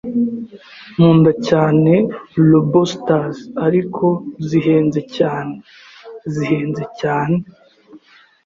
[0.93, 1.91] Nkunda cyane
[2.49, 4.05] lobsters, ariko
[4.47, 5.53] zihenze cyane,
[6.33, 7.37] zihenze cyane.